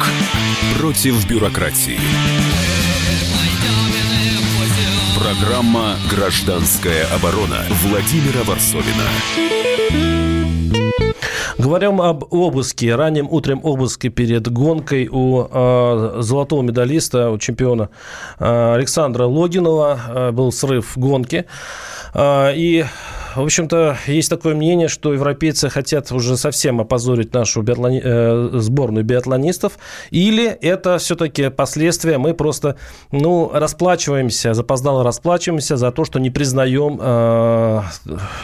против 0.78 1.26
бюрократии. 1.26 1.98
Программа 5.18 5.96
«Гражданская 6.10 7.08
оборона» 7.16 7.64
Владимира 7.70 8.44
Варсовина. 8.44 9.08
Говорим 11.60 12.00
об 12.00 12.24
обыске. 12.34 12.96
Ранним 12.96 13.28
утром 13.30 13.60
обыске 13.64 14.08
перед 14.08 14.50
гонкой 14.50 15.10
у 15.12 15.44
э, 15.44 16.22
золотого 16.22 16.62
медалиста, 16.62 17.32
у 17.32 17.38
чемпиона 17.38 17.90
э, 18.40 18.74
Александра 18.76 19.26
Логинова. 19.26 20.00
Э, 20.08 20.32
был 20.32 20.54
срыв 20.54 20.98
гонки. 20.98 21.44
Э, 22.14 22.54
и 22.56 22.86
в 23.36 23.42
общем-то, 23.42 23.98
есть 24.08 24.30
такое 24.30 24.56
мнение, 24.56 24.88
что 24.88 25.14
европейцы 25.14 25.70
хотят 25.70 26.12
уже 26.12 26.38
совсем 26.38 26.82
опозорить 26.82 27.34
нашу 27.34 27.62
биатлони... 27.62 28.02
э, 28.04 28.50
сборную 28.54 29.04
биатлонистов, 29.04 29.78
или 30.10 30.48
это 30.48 30.98
все-таки 30.98 31.50
последствия, 31.50 32.18
мы 32.18 32.34
просто, 32.34 32.76
ну, 33.12 33.50
расплачиваемся, 33.54 34.54
запоздало 34.54 35.04
расплачиваемся 35.04 35.78
за 35.78 35.92
то, 35.92 36.06
что 36.06 36.20
не 36.20 36.30
признаем, 36.30 37.00
э, 37.02 37.82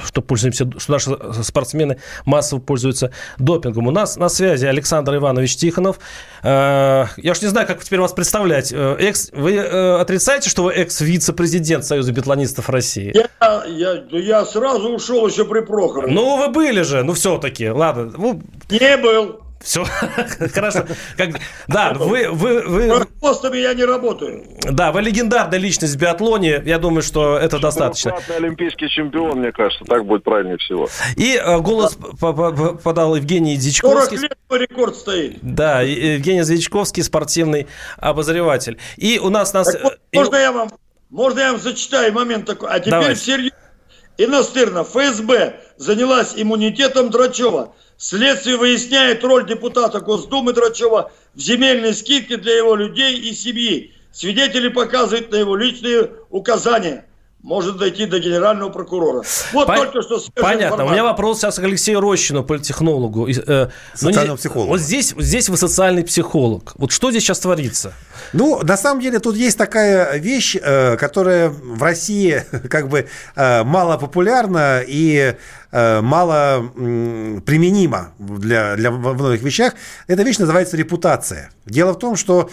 что 0.06 0.22
пользуемся, 0.22 0.70
что 0.78 0.92
наши 0.92 1.18
спортсмены 1.44 1.98
массово 2.26 2.60
пользуются 2.60 3.12
допингом. 3.38 3.88
У 3.88 3.92
нас 3.92 4.18
на 4.18 4.30
связи 4.30 4.66
Александр 4.66 5.16
Иванович 5.16 5.56
Тихонов. 5.58 6.00
Э, 6.46 7.06
я 7.18 7.32
уж 7.32 7.42
не 7.42 7.48
знаю, 7.48 7.66
как 7.66 7.84
теперь 7.84 8.00
вас 8.00 8.14
представлять. 8.14 8.72
Э, 8.72 8.96
экс, 9.00 9.32
вы 9.34 9.56
э, 9.56 10.00
отрицаете, 10.00 10.50
что 10.50 10.64
вы 10.64 10.74
экс-вице-президент 10.74 11.86
Союза 11.86 12.12
биатлонистов 12.12 12.70
России? 12.70 13.14
Я, 13.16 13.66
я, 13.66 14.04
я 14.12 14.46
сразу 14.46 14.76
сразу 14.76 14.90
ушел 14.90 15.28
еще 15.28 15.46
при 15.46 15.62
Прохорове. 15.62 16.14
Ну, 16.14 16.38
вы 16.38 16.50
были 16.50 16.82
же, 16.82 17.04
ну, 17.04 17.14
все-таки, 17.14 17.70
ладно. 17.70 18.12
Ну... 18.18 18.42
Не 18.70 18.98
был. 18.98 19.42
Все, 19.66 19.84
хорошо. 20.54 20.86
Как, 21.18 21.32
да, 21.68 21.94
вы... 21.94 22.30
вы, 22.30 22.62
вы... 22.62 23.06
Постами 23.20 23.58
я 23.58 23.74
не 23.74 23.84
работаю. 23.84 24.44
Да, 24.62 24.92
вы 24.92 25.02
легендарная 25.02 25.58
личность 25.58 25.96
в 25.96 25.98
биатлоне. 25.98 26.62
Я 26.64 26.78
думаю, 26.78 27.02
что 27.02 27.36
это 27.36 27.58
достаточно. 27.58 28.16
олимпийский 28.38 28.88
чемпион, 28.90 29.40
мне 29.40 29.52
кажется, 29.52 29.84
так 29.86 30.06
будет 30.06 30.24
правильнее 30.24 30.58
всего. 30.60 30.88
И 31.16 31.36
э, 31.36 31.60
голос 31.62 31.98
да. 31.98 32.32
подал 32.84 33.16
Евгений 33.16 33.58
Дичковский. 33.58 34.18
40 34.18 34.22
лет 34.22 34.70
рекорд 34.70 34.96
стоит. 34.96 35.40
Да, 35.42 35.82
Евгений 35.82 36.44
Дичковский, 36.44 37.02
спортивный 37.02 37.66
обозреватель. 37.98 38.78
И 38.98 39.18
у 39.18 39.30
нас... 39.30 39.52
нас... 39.54 39.76
Можно, 40.14 40.36
я 40.36 40.52
вам, 40.52 40.70
можно 41.10 41.40
я 41.40 41.52
вам 41.54 41.60
зачитаю 41.62 42.14
момент 42.14 42.46
такой? 42.46 42.70
А 42.70 42.80
теперь 42.80 42.92
Давайте. 42.92 43.20
всерьез. 43.20 43.52
И 44.18 44.28
настырно 44.28 44.84
ФСБ 44.84 45.60
занялась 45.78 46.34
иммунитетом 46.36 47.10
Драчева. 47.10 47.74
Следствие 47.98 48.58
выясняет 48.58 49.24
роль 49.24 49.46
депутата 49.46 50.00
Госдумы 50.02 50.54
Драчева 50.54 51.12
в 51.34 51.40
земельной 51.40 51.94
скидке 51.94 52.38
для 52.38 52.56
его 52.58 52.76
людей 52.76 53.18
и 53.18 53.34
семьи. 53.34 53.94
Свидетели 54.12 54.68
показывают 54.68 55.32
на 55.32 55.38
его 55.38 55.56
личные 55.56 56.12
указания– 56.30 57.06
может 57.46 57.78
дойти 57.78 58.08
до 58.08 58.20
генерального 58.20 58.70
прокурора. 58.70 59.24
Вот 59.54 59.68
Пон... 59.68 59.78
только 59.78 60.02
что 60.02 60.20
Понятно. 60.34 60.66
Информация. 60.66 60.88
У 60.88 60.92
меня 60.92 61.04
вопрос 61.04 61.40
сейчас 61.40 61.56
к 61.56 61.64
Алексею 61.64 62.02
Рощину, 62.02 62.44
политтехнологу. 62.44 63.30
Э, 63.30 63.70
Социальному 63.94 64.38
психологу. 64.38 64.70
Вот 64.70 64.82
здесь, 64.82 65.14
здесь 65.16 65.48
вы 65.48 65.58
социальный 65.58 66.04
психолог. 66.04 66.74
Вот 66.76 66.92
что 66.92 67.12
здесь 67.12 67.24
сейчас 67.24 67.40
творится? 67.40 67.94
Ну, 68.34 68.60
на 68.64 68.78
самом 68.78 69.00
деле, 69.00 69.20
тут 69.20 69.36
есть 69.36 69.60
такая 69.60 70.18
вещь, 70.18 70.58
э, 70.60 70.98
которая 70.98 71.50
в 71.50 71.82
России 71.84 72.44
как 72.70 72.90
бы 72.90 73.08
э, 73.36 73.64
мало 73.64 73.98
популярна 73.98 74.82
и 74.86 75.36
мало 75.72 76.72
применима 77.46 78.14
для, 78.18 78.78
для 78.78 78.92
многих 78.92 79.42
вещах. 79.42 79.74
Эта 80.08 80.24
вещь 80.24 80.38
называется 80.38 80.78
репутация. 80.78 81.52
Дело 81.66 81.92
в 81.92 82.00
том, 82.00 82.16
что 82.16 82.50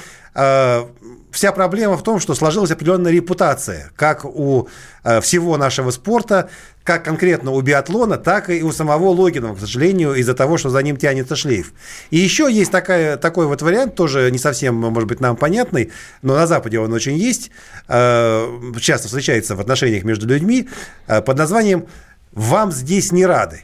вся 1.32 1.50
проблема 1.50 1.96
в 1.96 2.02
том, 2.02 2.20
что 2.20 2.34
сложилась 2.34 2.70
определенная 2.70 3.10
репутация, 3.10 3.90
как 3.96 4.24
у 4.24 4.68
э, 5.02 5.20
всего 5.20 5.56
нашего 5.56 5.90
спорта, 5.90 6.50
как 6.84 7.04
конкретно 7.04 7.52
у 7.52 7.60
биатлона, 7.60 8.18
так 8.18 8.50
и 8.50 8.62
у 8.62 8.70
самого 8.70 9.08
Логинова, 9.08 9.54
к 9.56 9.60
сожалению, 9.60 10.14
из-за 10.14 10.34
того, 10.34 10.58
что 10.58 10.68
за 10.68 10.82
ним 10.82 10.96
тянется 10.96 11.34
шлейф. 11.34 11.72
И 12.10 12.18
еще 12.18 12.52
есть 12.52 12.70
такая, 12.70 13.16
такой 13.16 13.46
вот 13.46 13.62
вариант, 13.62 13.94
тоже 13.94 14.30
не 14.30 14.38
совсем, 14.38 14.76
может 14.76 15.08
быть, 15.08 15.20
нам 15.20 15.36
понятный, 15.36 15.90
но 16.20 16.34
на 16.34 16.46
Западе 16.46 16.78
он 16.78 16.92
очень 16.92 17.16
есть, 17.16 17.50
э, 17.88 18.72
часто 18.80 19.08
встречается 19.08 19.56
в 19.56 19.60
отношениях 19.60 20.04
между 20.04 20.26
людьми, 20.26 20.68
э, 21.06 21.22
под 21.22 21.38
названием 21.38 21.86
«Вам 22.32 22.72
здесь 22.72 23.10
не 23.10 23.26
рады». 23.26 23.62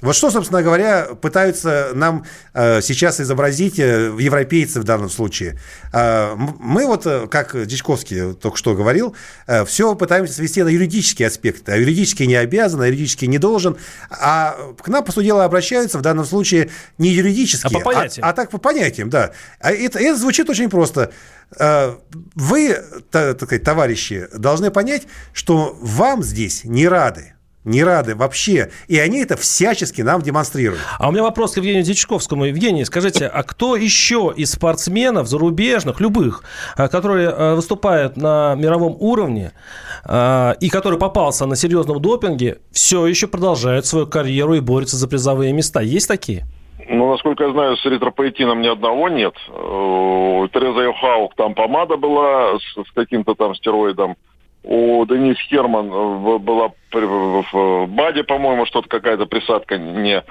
Вот 0.00 0.16
что, 0.16 0.30
собственно 0.30 0.62
говоря, 0.62 1.08
пытаются 1.20 1.90
нам 1.94 2.24
э, 2.54 2.80
сейчас 2.80 3.20
изобразить 3.20 3.78
э, 3.78 4.14
европейцы 4.18 4.80
в 4.80 4.84
данном 4.84 5.10
случае. 5.10 5.58
Э, 5.92 6.34
мы 6.36 6.86
вот, 6.86 7.06
э, 7.06 7.26
как 7.28 7.66
Дичковский 7.66 8.34
только 8.34 8.56
что 8.56 8.74
говорил, 8.74 9.14
э, 9.46 9.64
все 9.64 9.94
пытаемся 9.94 10.34
свести 10.34 10.62
на 10.62 10.68
юридические 10.68 11.28
аспекты. 11.28 11.72
А 11.72 11.76
юридически 11.76 12.22
не 12.22 12.36
обязан, 12.36 12.80
а 12.80 12.86
юридически 12.86 13.26
не 13.26 13.38
должен. 13.38 13.76
А 14.10 14.56
к 14.82 14.88
нам, 14.88 15.04
по 15.04 15.12
сути 15.12 15.26
дела, 15.26 15.44
обращаются 15.44 15.98
в 15.98 16.02
данном 16.02 16.24
случае 16.24 16.70
не 16.98 17.10
юридически, 17.10 17.66
а, 17.66 17.70
по 17.70 17.80
понятиям. 17.80 18.26
а, 18.26 18.30
а 18.30 18.32
так 18.32 18.50
по 18.50 18.58
понятиям, 18.58 19.10
да. 19.10 19.32
А 19.60 19.70
это, 19.70 19.98
это 19.98 20.16
звучит 20.16 20.48
очень 20.48 20.70
просто. 20.70 21.12
Э, 21.58 21.96
вы, 22.34 22.76
так 23.10 23.40
сказать, 23.42 23.64
товарищи, 23.64 24.28
должны 24.34 24.70
понять, 24.70 25.06
что 25.32 25.76
вам 25.80 26.22
здесь 26.22 26.64
не 26.64 26.88
рады. 26.88 27.34
Не 27.64 27.84
рады 27.84 28.14
вообще. 28.14 28.70
И 28.88 28.98
они 28.98 29.22
это 29.22 29.36
всячески 29.36 30.02
нам 30.02 30.22
демонстрируют. 30.22 30.82
А 30.98 31.08
у 31.08 31.12
меня 31.12 31.22
вопрос 31.22 31.52
к 31.52 31.56
Евгению 31.58 31.82
Дичковскому. 31.82 32.46
Евгений, 32.46 32.84
скажите, 32.84 33.26
а 33.26 33.42
кто 33.42 33.76
еще 33.76 34.32
из 34.34 34.52
спортсменов 34.52 35.28
зарубежных, 35.28 36.00
любых, 36.00 36.42
а, 36.76 36.88
которые 36.88 37.28
а, 37.28 37.54
выступают 37.56 38.16
на 38.16 38.54
мировом 38.54 38.96
уровне 38.98 39.52
а, 40.04 40.52
и 40.60 40.68
который 40.68 40.98
попался 40.98 41.46
на 41.46 41.56
серьезном 41.56 42.00
допинге, 42.00 42.58
все 42.72 43.06
еще 43.06 43.26
продолжает 43.26 43.86
свою 43.86 44.06
карьеру 44.06 44.54
и 44.54 44.60
борется 44.60 44.96
за 44.96 45.08
призовые 45.08 45.52
места? 45.52 45.80
Есть 45.80 46.08
такие? 46.08 46.46
Ну, 46.88 47.08
насколько 47.10 47.44
я 47.44 47.52
знаю, 47.52 47.76
с 47.76 47.86
эритропоэтином 47.86 48.62
ни 48.62 48.66
одного 48.66 49.08
нет. 49.08 49.34
У 49.48 50.48
Тереза 50.52 50.80
Йохаук 50.80 51.34
там 51.36 51.54
помада 51.54 51.96
была 51.96 52.58
с, 52.58 52.88
с 52.88 52.92
каким-то 52.92 53.34
там 53.34 53.54
стероидом. 53.54 54.16
У 54.62 55.04
Денис 55.06 55.38
Херман 55.48 55.88
была 56.40 56.72
в 56.92 57.86
БАДе, 57.86 58.24
по-моему, 58.24 58.66
что-то 58.66 58.88
какая-то 58.88 59.26
присадка 59.26 59.78
не, 59.78 60.22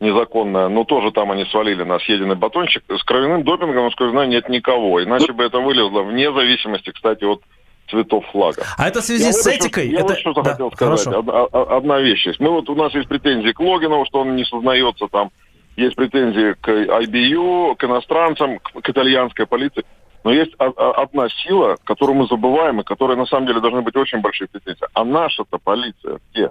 незаконная. 0.00 0.68
Но 0.68 0.84
тоже 0.84 1.10
там 1.10 1.30
они 1.30 1.44
свалили 1.46 1.84
на 1.84 1.98
съеденный 1.98 2.36
батончик. 2.36 2.82
С 2.88 3.02
кровяным 3.04 3.44
допингом, 3.44 3.84
насколько 3.84 4.04
я 4.04 4.10
знаю, 4.10 4.28
нет 4.28 4.48
никого. 4.48 5.02
Иначе 5.02 5.32
бы 5.32 5.44
это 5.44 5.58
вылезло 5.58 6.02
вне 6.02 6.30
зависимости, 6.32 6.90
кстати, 6.90 7.24
от 7.24 7.42
цветов 7.88 8.26
флага. 8.30 8.62
А 8.76 8.88
это 8.88 9.00
в 9.00 9.04
связи 9.04 9.24
я 9.24 9.32
с 9.32 9.46
вот 9.46 9.54
этикой? 9.54 9.88
Я 9.88 10.00
это... 10.00 10.08
вот 10.08 10.18
что-то 10.18 10.42
да, 10.42 10.50
хотел 10.52 10.72
сказать. 10.72 11.06
Одна, 11.06 11.44
одна 11.44 11.98
вещь 12.00 12.26
есть. 12.26 12.40
Мы 12.40 12.50
вот, 12.50 12.68
у 12.68 12.74
нас 12.74 12.94
есть 12.94 13.08
претензии 13.08 13.52
к 13.52 13.60
Логинову, 13.60 14.04
что 14.06 14.20
он 14.20 14.36
не 14.36 14.44
сознается 14.44 15.06
там. 15.10 15.30
Есть 15.76 15.96
претензии 15.96 16.54
к 16.60 16.68
IBU, 16.68 17.76
к 17.76 17.84
иностранцам, 17.84 18.58
к, 18.58 18.82
к 18.82 18.90
итальянской 18.90 19.46
полиции. 19.46 19.84
Но 20.24 20.32
есть 20.32 20.52
одна 20.56 21.28
сила, 21.28 21.76
которую 21.84 22.16
мы 22.16 22.26
забываем, 22.26 22.80
и 22.80 22.84
которая 22.84 23.16
на 23.16 23.26
самом 23.26 23.46
деле 23.46 23.60
должны 23.60 23.82
быть 23.82 23.96
очень 23.96 24.20
большие 24.20 24.48
претензии. 24.48 24.86
А 24.92 25.04
наша-то 25.04 25.58
полиция 25.58 26.18
где? 26.30 26.50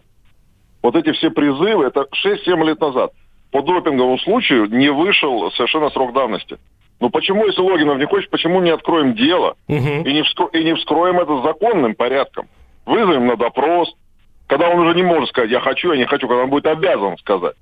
Вот 0.81 0.95
эти 0.95 1.11
все 1.11 1.29
призывы, 1.31 1.85
это 1.85 2.07
6-7 2.25 2.65
лет 2.65 2.79
назад. 2.79 3.11
По 3.51 3.61
допинговому 3.61 4.17
случаю 4.19 4.67
не 4.67 4.89
вышел 4.89 5.51
совершенно 5.51 5.89
срок 5.89 6.13
давности. 6.13 6.57
Ну 6.99 7.09
почему, 7.09 7.45
если 7.45 7.61
Логинов 7.61 7.97
не 7.97 8.05
хочет, 8.05 8.29
почему 8.29 8.61
не 8.61 8.71
откроем 8.71 9.13
дело 9.13 9.55
угу. 9.67 9.77
и, 9.77 10.13
не 10.13 10.21
вскро- 10.21 10.49
и 10.51 10.63
не 10.63 10.73
вскроем 10.75 11.19
это 11.19 11.41
законным 11.41 11.93
порядком? 11.93 12.47
Вызовем 12.85 13.27
на 13.27 13.35
допрос, 13.35 13.93
когда 14.47 14.69
он 14.69 14.79
уже 14.79 14.95
не 14.95 15.03
может 15.03 15.29
сказать, 15.29 15.51
я 15.51 15.59
хочу, 15.59 15.91
я 15.91 15.97
не 15.97 16.05
хочу, 16.05 16.27
когда 16.27 16.43
он 16.43 16.49
будет 16.49 16.65
обязан 16.65 17.17
сказать. 17.17 17.55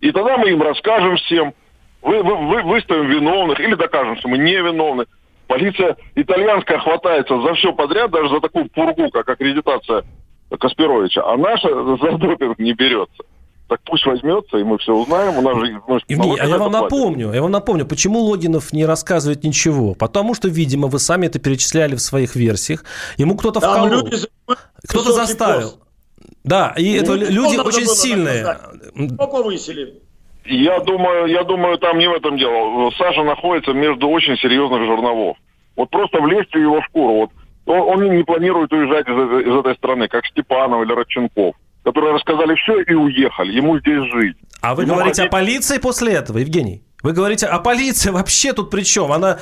И 0.00 0.10
тогда 0.10 0.36
мы 0.38 0.50
им 0.50 0.62
расскажем 0.62 1.16
всем, 1.16 1.54
вы, 2.02 2.22
вы, 2.22 2.36
вы, 2.36 2.62
выставим 2.62 3.08
виновных 3.08 3.60
или 3.60 3.74
докажем, 3.74 4.16
что 4.16 4.28
мы 4.28 4.38
не 4.38 4.56
виновны. 4.56 5.06
Полиция 5.46 5.96
итальянская 6.14 6.78
хватается 6.78 7.40
за 7.40 7.54
все 7.54 7.72
подряд, 7.72 8.10
даже 8.10 8.28
за 8.28 8.40
такую 8.40 8.68
пургу, 8.70 9.10
как 9.10 9.28
аккредитация 9.28 10.04
Каспировича, 10.58 11.22
а 11.24 11.36
наша 11.36 11.68
за 12.02 12.18
допинг 12.18 12.58
не 12.58 12.72
берется. 12.72 13.22
Так 13.68 13.80
пусть 13.84 14.04
возьмется, 14.04 14.58
и 14.58 14.62
мы 14.62 14.76
все 14.78 14.92
узнаем. 14.92 15.38
У 15.38 15.40
нас 15.40 15.56
же, 15.56 15.80
ну, 15.88 15.98
Евгений, 16.06 16.38
а 16.38 16.46
я 16.46 16.58
вам 16.58 16.70
напомню, 16.70 17.32
я 17.32 17.40
вам 17.40 17.50
напомню, 17.50 17.86
почему 17.86 18.20
Логинов 18.20 18.74
не 18.74 18.84
рассказывает 18.84 19.42
ничего. 19.42 19.94
Потому 19.94 20.34
что, 20.34 20.48
видимо, 20.48 20.88
вы 20.88 20.98
сами 20.98 21.26
это 21.26 21.38
перечисляли 21.38 21.94
в 21.94 22.00
своих 22.00 22.36
версиях. 22.36 22.84
Ему 23.16 23.36
кто-то 23.36 23.60
вколол. 23.60 24.04
Люди... 24.04 24.26
Кто-то 24.86 25.12
заставил. 25.12 25.70
Пост. 25.70 25.78
Да, 26.44 26.74
и 26.76 27.00
ну, 27.00 27.02
это 27.02 27.14
люди 27.14 27.56
очень 27.56 27.86
сильные. 27.86 28.58
Повысили. 29.16 30.02
Я 30.46 30.80
думаю, 30.80 31.26
я 31.26 31.42
думаю, 31.44 31.78
там 31.78 31.98
не 31.98 32.08
в 32.08 32.12
этом 32.12 32.36
дело. 32.36 32.90
Саша 32.98 33.22
находится 33.22 33.72
между 33.72 34.08
очень 34.08 34.36
серьезных 34.36 34.84
жерновов. 34.84 35.36
Вот 35.76 35.90
просто 35.90 36.20
влезть 36.20 36.52
в 36.52 36.58
его 36.58 36.82
шкуру. 36.82 37.14
Вот 37.14 37.30
он, 37.66 37.80
он 37.80 38.16
не 38.16 38.22
планирует 38.24 38.72
уезжать 38.72 39.08
из, 39.08 39.46
из 39.46 39.54
этой 39.60 39.74
страны, 39.76 40.08
как 40.08 40.26
Степанов 40.26 40.84
или 40.84 40.92
Родченков, 40.92 41.54
которые 41.82 42.14
рассказали 42.14 42.54
все 42.56 42.80
и 42.82 42.94
уехали. 42.94 43.52
Ему 43.52 43.78
здесь 43.78 44.02
жить. 44.12 44.36
А 44.60 44.74
вы 44.74 44.82
Ему 44.82 44.94
говорите 44.94 45.22
хотеть... 45.22 45.32
о 45.32 45.36
полиции 45.36 45.78
после 45.78 46.12
этого, 46.14 46.38
Евгений? 46.38 46.82
Вы 47.04 47.12
говорите, 47.12 47.44
а 47.44 47.58
полиция 47.58 48.12
вообще 48.12 48.54
тут 48.54 48.70
при 48.70 48.82
чем? 48.82 49.12
Она 49.12 49.38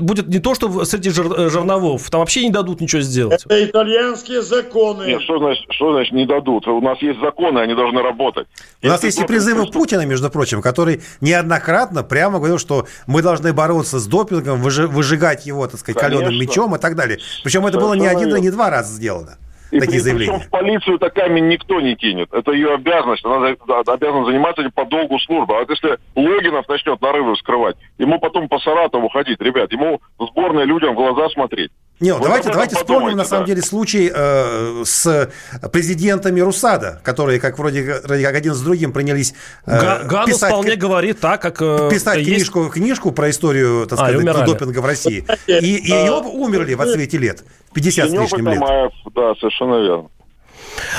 будет 0.00 0.28
не 0.28 0.38
то, 0.38 0.54
что 0.54 0.84
среди 0.84 1.08
жер, 1.08 1.32
э, 1.32 1.48
жерновов, 1.48 2.10
там 2.10 2.20
вообще 2.20 2.44
не 2.44 2.50
дадут 2.50 2.82
ничего 2.82 3.00
сделать. 3.00 3.42
Это 3.46 3.64
итальянские 3.64 4.42
законы. 4.42 5.06
Нет, 5.06 5.22
что 5.22 5.38
значит, 5.38 5.64
что 5.70 5.94
значит 5.94 6.12
не 6.12 6.26
дадут? 6.26 6.68
У 6.68 6.82
нас 6.82 7.00
есть 7.00 7.18
законы, 7.20 7.60
они 7.60 7.74
должны 7.74 8.02
работать. 8.02 8.46
У 8.82 8.88
нас 8.88 9.02
есть 9.02 9.18
и 9.18 9.24
призывы 9.24 9.62
что... 9.62 9.72
Путина, 9.72 10.04
между 10.04 10.28
прочим, 10.28 10.60
который 10.60 11.00
неоднократно 11.22 12.02
прямо 12.02 12.36
говорил, 12.36 12.58
что 12.58 12.86
мы 13.06 13.22
должны 13.22 13.54
бороться 13.54 13.98
с 13.98 14.06
допингом, 14.06 14.60
выжигать 14.60 15.46
его, 15.46 15.66
так 15.66 15.80
сказать, 15.80 15.98
Конечно. 15.98 16.22
каленым 16.22 16.38
мечом 16.38 16.76
и 16.76 16.78
так 16.78 16.96
далее. 16.96 17.18
Причем 17.42 17.64
это 17.64 17.78
было 17.78 17.94
не 17.94 18.06
один 18.06 18.36
и 18.36 18.40
не 18.42 18.50
два 18.50 18.68
раза 18.68 18.92
сделано. 18.92 19.38
И 19.70 19.80
такие 19.80 20.00
заявления. 20.00 20.38
в 20.38 20.50
полицию 20.50 20.98
так 20.98 21.14
камень 21.14 21.48
никто 21.48 21.80
не 21.80 21.96
кинет. 21.96 22.32
Это 22.32 22.52
ее 22.52 22.74
обязанность. 22.74 23.24
Она 23.24 23.54
обязана 23.86 24.24
заниматься 24.26 24.62
этим 24.62 24.72
по 24.72 24.84
долгу 24.84 25.18
службы. 25.20 25.56
А 25.56 25.60
вот 25.60 25.70
если 25.70 25.98
Логинов 26.14 26.68
начнет 26.68 27.00
нарывы 27.00 27.34
вскрывать, 27.34 27.76
ему 27.98 28.18
потом 28.18 28.48
по 28.48 28.58
Саратову 28.58 29.08
ходить, 29.08 29.40
ребят, 29.40 29.72
ему 29.72 30.00
сборные 30.18 30.66
людям 30.66 30.94
в 30.94 30.96
глаза 30.96 31.28
смотреть. 31.30 31.70
Не, 31.98 32.12
Вы 32.12 32.24
давайте, 32.24 32.50
давайте 32.50 32.76
вспомним, 32.76 33.16
на 33.16 33.24
самом 33.24 33.44
да. 33.44 33.46
деле, 33.46 33.62
случай 33.62 34.12
э, 34.14 34.82
с 34.84 35.30
президентами 35.72 36.40
Русада, 36.40 37.00
которые, 37.02 37.40
как 37.40 37.58
вроде 37.58 37.84
как 37.84 38.34
один 38.34 38.52
с 38.52 38.60
другим 38.60 38.92
принялись 38.92 39.32
э, 39.64 40.04
Гану 40.06 40.26
писать, 40.26 40.50
вполне 40.50 40.76
говорит 40.76 41.20
так, 41.20 41.40
как 41.40 41.62
э, 41.62 41.88
Писать 41.90 42.18
есть... 42.18 42.28
книжку, 42.28 42.68
книжку 42.68 43.12
про 43.12 43.30
историю, 43.30 43.86
так 43.86 43.98
а, 43.98 44.10
сказать, 44.10 44.44
допинга 44.44 44.80
в 44.80 44.84
России. 44.84 45.24
И, 45.46 45.76
и, 45.76 45.88
и 45.88 46.08
оба 46.10 46.28
умерли 46.28 46.74
в 46.74 46.82
отсвете 46.82 47.16
лет. 47.16 47.44
50 47.76 48.08
с 48.08 48.12
лишним 48.12 48.48
лет. 48.48 48.58
Мамаев, 48.58 48.92
да, 49.14 49.34
совершенно 49.34 49.82
верно. 49.82 50.08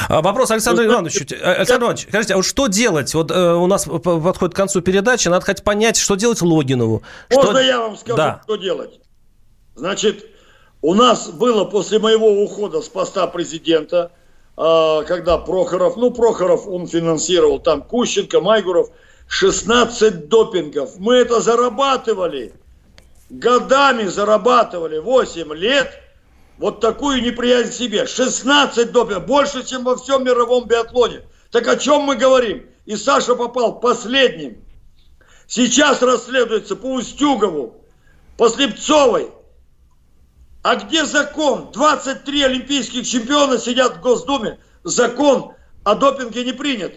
А, 0.09 0.21
вопрос 0.21 0.51
Александру 0.51 0.85
Ивановичу. 0.85 1.25
Александр 1.43 1.85
Иванович, 1.85 2.07
скажите, 2.07 2.33
а 2.35 2.37
вот 2.37 2.45
что 2.45 2.67
делать? 2.67 3.11
Вот 3.15 3.31
э, 3.31 3.53
у 3.53 3.65
нас 3.65 3.85
подходит 3.85 4.53
к 4.53 4.55
концу 4.55 4.81
передачи, 4.81 5.27
надо 5.27 5.43
хоть 5.43 5.63
понять, 5.63 5.97
что 5.97 6.15
делать 6.15 6.41
Логинову. 6.41 7.01
Можно 7.31 7.51
что... 7.51 7.59
я 7.59 7.79
вам 7.79 7.97
скажу, 7.97 8.17
да. 8.17 8.41
что 8.43 8.57
делать? 8.57 8.99
Значит, 9.75 10.25
у 10.83 10.93
нас 10.93 11.29
было 11.29 11.65
после 11.65 11.97
моего 11.97 12.43
ухода 12.43 12.81
с 12.81 12.89
поста 12.89 13.25
президента, 13.25 14.11
э, 14.55 15.03
когда 15.07 15.39
Прохоров, 15.39 15.97
ну, 15.97 16.11
Прохоров, 16.11 16.67
он 16.67 16.85
финансировал 16.85 17.57
там 17.59 17.81
Кущенко, 17.81 18.39
Майгуров, 18.39 18.89
16 19.27 20.29
допингов. 20.29 20.99
Мы 20.99 21.15
это 21.15 21.41
зарабатывали. 21.41 22.53
Годами 23.31 24.03
зарабатывали, 24.03 24.99
8 24.99 25.53
лет– 25.55 26.03
вот 26.57 26.79
такую 26.81 27.21
неприязнь 27.21 27.71
к 27.71 27.73
себе. 27.73 28.07
16 28.07 28.91
допингов, 28.91 29.25
больше, 29.25 29.65
чем 29.65 29.83
во 29.83 29.95
всем 29.95 30.23
мировом 30.23 30.67
биатлоне. 30.67 31.21
Так 31.51 31.67
о 31.67 31.77
чем 31.77 32.01
мы 32.01 32.15
говорим? 32.15 32.65
И 32.85 32.95
Саша 32.95 33.35
попал 33.35 33.79
последним. 33.79 34.63
Сейчас 35.47 36.01
расследуется 36.01 36.75
по 36.75 36.93
Устюгову, 36.93 37.81
по 38.37 38.49
Слепцовой. 38.49 39.31
А 40.63 40.75
где 40.75 41.05
закон? 41.05 41.69
23 41.71 42.43
олимпийских 42.43 43.07
чемпиона 43.07 43.57
сидят 43.57 43.97
в 43.97 44.01
Госдуме. 44.01 44.59
Закон 44.83 45.53
о 45.83 45.95
допинге 45.95 46.43
не 46.43 46.51
принят. 46.51 46.93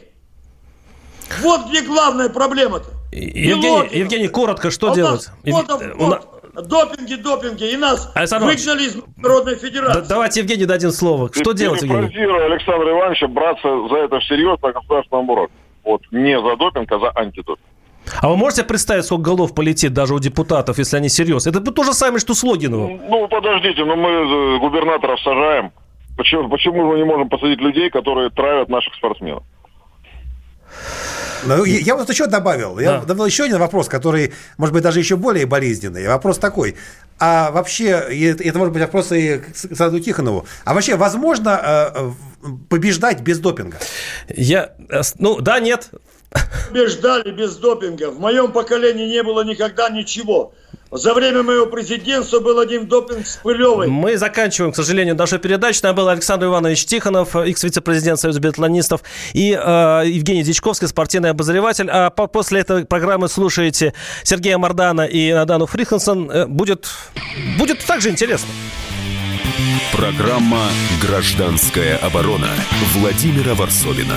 Вот 1.42 1.68
где 1.68 1.83
главная 1.83 2.29
проблема-то. 2.29 2.90
Евгений, 3.12 3.99
Евгений, 3.99 4.29
коротко, 4.29 4.70
что 4.70 4.90
а 4.90 4.94
делать? 4.94 5.29
Вот, 5.44 5.66
вот, 5.96 6.39
допинги, 6.62 7.14
допинги, 7.14 7.73
и 7.73 7.77
нас 7.77 8.11
Александр 8.14 8.46
выгнали 8.46 8.83
из 8.83 8.96
Народной 9.16 9.57
Федерации. 9.57 10.01
Да, 10.01 10.07
давайте 10.09 10.40
Евгений 10.40 10.66
дадим 10.66 10.90
слово. 10.90 11.31
Что 11.33 11.53
Ты, 11.53 11.59
делать, 11.59 11.83
Евгений? 11.83 12.44
Александра 12.44 12.90
Ивановича 12.90 13.29
браться 13.29 13.68
за 13.88 13.96
это 13.96 14.20
всерьез 14.20 14.61
на 14.62 14.73
государственном 14.73 15.31
уровне. 15.31 15.55
Вот, 15.85 16.03
не 16.11 16.40
за 16.40 16.57
допинг, 16.57 16.92
а 16.92 16.99
за 16.99 17.11
антидопинг. 17.14 17.66
А 18.20 18.29
вы 18.29 18.37
можете 18.37 18.64
представить, 18.64 19.05
сколько 19.05 19.23
голов 19.23 19.55
полетит 19.55 19.92
даже 19.92 20.14
у 20.14 20.18
депутатов, 20.18 20.79
если 20.79 20.96
они 20.96 21.09
серьезно? 21.09 21.51
Это 21.51 21.61
то 21.61 21.85
же 21.85 21.92
самое, 21.92 22.18
что 22.18 22.35
с 22.35 22.42
Логиновым. 22.42 23.01
Ну, 23.09 23.29
подождите, 23.29 23.85
но 23.85 23.94
ну, 23.94 24.03
мы 24.03 24.11
э, 24.11 24.59
губернаторов 24.59 25.20
сажаем. 25.20 25.73
Почему, 26.16 26.49
почему 26.49 26.87
мы 26.87 26.99
не 26.99 27.05
можем 27.05 27.29
посадить 27.29 27.61
людей, 27.61 27.88
которые 27.90 28.31
травят 28.31 28.68
наших 28.68 28.94
спортсменов? 28.94 29.42
Ну, 31.44 31.64
я, 31.64 31.79
я 31.79 31.96
вот 31.96 32.09
еще 32.09 32.26
добавил. 32.26 32.79
Я 32.79 32.92
да. 32.92 33.00
добавил 33.00 33.26
еще 33.26 33.44
один 33.44 33.59
вопрос, 33.59 33.88
который, 33.88 34.33
может 34.59 34.72
быть, 34.72 34.83
даже 34.83 34.98
еще 34.98 35.16
более 35.16 35.46
болезненный. 35.46 36.07
Вопрос 36.09 36.38
такой. 36.38 36.76
А 37.18 37.50
вообще, 37.50 37.88
это, 37.88 38.42
это 38.42 38.59
может 38.59 38.72
быть 38.72 38.83
вопрос 38.83 39.12
и 39.12 39.38
к 39.38 39.57
Саду 39.76 40.00
Тихонову. 40.00 40.46
А 40.64 40.74
вообще, 40.74 40.96
возможно 40.96 41.92
э, 41.94 42.11
побеждать 42.68 43.20
без 43.20 43.38
допинга? 43.38 43.79
Я, 44.29 44.72
э, 44.88 45.03
ну, 45.18 45.40
да, 45.40 45.61
нет. 45.61 45.90
Побеждали 46.68 47.31
без 47.31 47.57
допинга. 47.57 48.11
В 48.11 48.20
моем 48.20 48.53
поколении 48.53 49.07
не 49.07 49.22
было 49.22 49.44
никогда 49.44 49.88
ничего. 49.90 50.55
За 50.92 51.14
время 51.14 51.44
моего 51.44 51.66
президентства 51.66 52.40
был 52.40 52.59
один 52.59 52.87
допинг 52.87 53.24
с 53.24 53.37
Пылевой. 53.37 53.87
Мы 53.87 54.16
заканчиваем, 54.16 54.72
к 54.72 54.76
сожалению, 54.76 55.14
нашу 55.14 55.38
передачу. 55.38 55.81
Нам 55.85 55.94
был 55.94 56.09
Александр 56.09 56.46
Иванович 56.46 56.85
Тихонов, 56.85 57.37
экс-вице-президент 57.37 58.18
Союза 58.18 58.40
биатлонистов, 58.40 59.03
и 59.33 59.53
э, 59.53 60.03
Евгений 60.07 60.42
Дичковский, 60.42 60.88
спортивный 60.88 61.31
обозреватель. 61.31 61.88
А 61.88 62.11
по 62.11 62.26
после 62.26 62.61
этой 62.61 62.85
программы 62.85 63.29
слушаете 63.29 63.94
Сергея 64.24 64.59
Мардана 64.59 65.03
и 65.03 65.33
Надану 65.33 65.66
Фрихенсон. 65.66 66.29
Э, 66.29 66.46
будет, 66.46 66.88
будет 67.57 67.85
также 67.87 68.11
интересно. 68.11 68.48
Программа 69.92 70.66
«Гражданская 71.00 71.98
оборона» 71.98 72.48
Владимира 72.94 73.55
Варсовина. 73.55 74.16